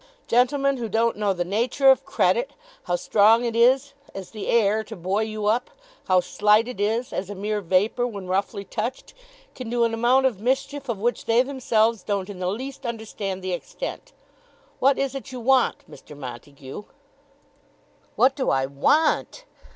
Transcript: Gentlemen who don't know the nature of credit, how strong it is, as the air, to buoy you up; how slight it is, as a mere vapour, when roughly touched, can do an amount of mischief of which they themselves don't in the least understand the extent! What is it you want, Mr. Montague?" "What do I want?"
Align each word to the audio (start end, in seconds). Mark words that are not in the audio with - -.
Gentlemen 0.25 0.77
who 0.77 0.89
don't 0.89 1.15
know 1.15 1.31
the 1.31 1.45
nature 1.45 1.91
of 1.91 2.05
credit, 2.07 2.53
how 2.85 2.95
strong 2.95 3.45
it 3.45 3.55
is, 3.55 3.93
as 4.15 4.31
the 4.31 4.47
air, 4.47 4.83
to 4.83 4.95
buoy 4.95 5.23
you 5.25 5.45
up; 5.45 5.69
how 6.07 6.21
slight 6.21 6.67
it 6.67 6.79
is, 6.81 7.13
as 7.13 7.29
a 7.29 7.35
mere 7.35 7.61
vapour, 7.61 8.07
when 8.07 8.25
roughly 8.25 8.65
touched, 8.65 9.13
can 9.53 9.69
do 9.69 9.83
an 9.83 9.93
amount 9.93 10.25
of 10.25 10.39
mischief 10.41 10.89
of 10.89 10.97
which 10.97 11.25
they 11.25 11.43
themselves 11.43 12.01
don't 12.01 12.31
in 12.31 12.39
the 12.39 12.47
least 12.49 12.83
understand 12.83 13.43
the 13.43 13.53
extent! 13.53 14.11
What 14.79 14.97
is 14.97 15.13
it 15.13 15.31
you 15.31 15.39
want, 15.39 15.83
Mr. 15.87 16.17
Montague?" 16.17 16.81
"What 18.15 18.35
do 18.35 18.49
I 18.49 18.65
want?" 18.65 19.45